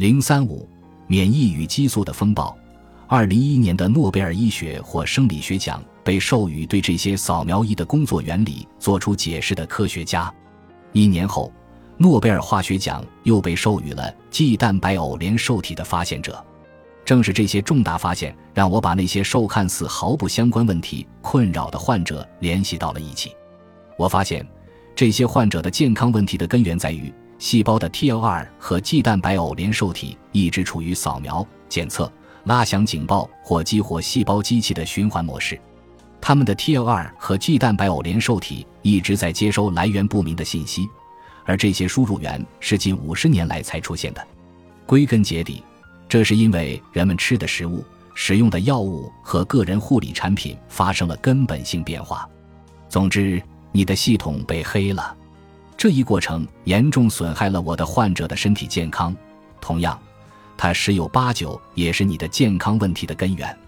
[0.00, 0.66] 零三五，
[1.06, 2.56] 免疫与激素的风暴。
[3.06, 10.32] 二零一一年的诺贝尔医学或生理学奖被授予对这些扫描仪的工作原理做出解释的科学家。
[10.92, 11.52] 一年后，
[11.98, 16.42] 诺贝尔化学奖又被授予了 G 蛋白偶联受体的发现者。
[17.04, 23.32] 正是这些重大发现，让我把那些受看似毫不相关问题困扰的患者联系到了一起。
[23.98, 24.48] 我发现，
[24.96, 32.12] 这些患者的健康问题的根源在于细胞的 TLR 和 G 蛋白偶联受体一直处于扫描、检测、
[32.44, 35.58] 拉响警报或激活细胞机器的循环模式。
[36.20, 40.86] 他们的 TLR 和 G 蛋白偶联受体一直在接收来源不明的信息，
[41.46, 44.24] 而这些输入源是近五十年来才出现的。
[44.84, 45.64] 归根结底。
[46.10, 47.82] 这是因为人们吃的食物、
[48.14, 52.28] 使用的药物和个人护理产品发生了根本性变化。
[52.88, 53.40] 总之，
[53.72, 55.16] 你的系统被黑了，
[55.80, 59.16] 这一过程严重损害了我的患者的身体健康。
[59.62, 59.98] 同样，
[60.54, 63.58] 它十有八九也是你的健康问题的根源。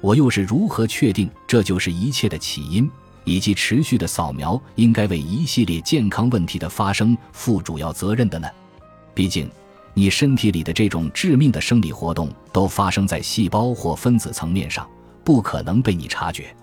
[0.00, 2.90] 我又是如何确定这就是一切的起因，
[3.24, 8.48] 以及持续的扫描应该为一系列健康问题的发生负主要责任的呢？
[9.12, 9.46] 毕竟。
[9.92, 14.88] 你身体里的这种致命的生理活动都发生在细胞或分子层面上，
[15.22, 16.56] 不可能被你察觉。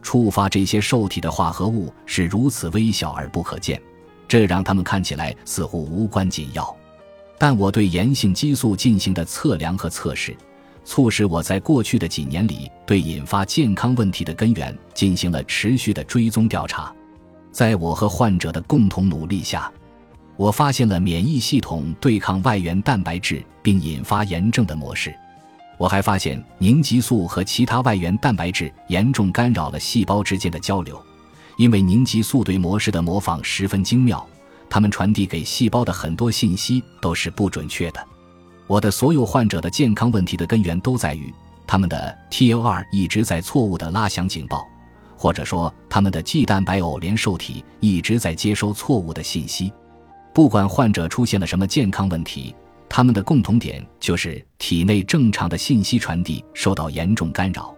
[0.00, 3.82] 触发这些受体的化合物是如此微小而不可见，
[4.28, 6.76] 这让他们看起来似乎无关紧要。
[7.38, 10.36] 但我对炎性激素进行的测量和测试，
[10.84, 16.94] 促使我在过去的几年里对引发健康问题的根源进行了持续的追踪调查。
[17.50, 19.72] 在我和患者的共同努力下。
[20.36, 25.12] 我发现了免疫系统对抗外源蛋白质并引发炎症的模式。
[25.76, 31.00] 我还发现凝集素和其他外源蛋白质严重干扰了细胞之间的交流，
[31.58, 34.26] 因为凝集素对模式的模仿十分精妙，
[34.70, 38.02] 它们传递给细胞的很多信息都是不准确的。
[38.66, 41.34] 我的所有患者的健康问题的根源都在于
[41.66, 44.66] 他们的 TLR 一直在错误的拉响警报，
[45.16, 49.72] 或者说他们的 G 蛋白偶联受体一直在接收错误的信息。
[50.32, 52.54] 不管患者出现了什么健康问题，
[52.88, 57.74] 他们的共同点就是体内正常的信息传递受到严重干扰，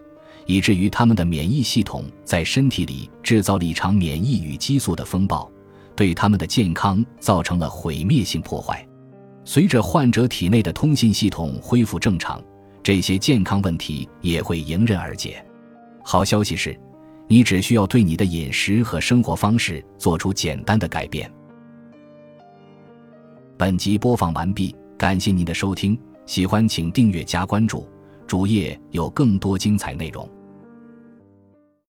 [0.51, 5.49] 以至于他们的免疫系统在身体里制造了一场免疫与激素的风暴，
[5.95, 8.85] 对他们的健康造成了毁灭性破坏。
[9.45, 12.43] 随着患者体内的通信系统恢复正常，
[12.83, 15.41] 这些健康问题也会迎刃而解。
[16.03, 16.77] 好消息是，
[17.29, 21.31] 你只需要对你的饮食和生活方式做出简单的改变。
[23.55, 27.87] 本集播放完毕，感谢您的收听，喜欢请订阅加关注，
[28.27, 30.29] 主页有更多精彩内容。